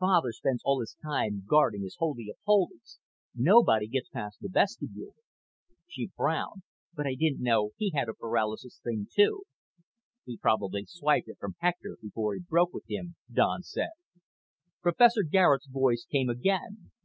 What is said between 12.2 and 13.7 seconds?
he broke with him," Don